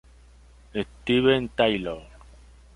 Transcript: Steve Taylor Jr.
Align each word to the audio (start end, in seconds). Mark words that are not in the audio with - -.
Steve 0.73 1.51
Taylor 1.55 1.99
Jr. 1.99 2.19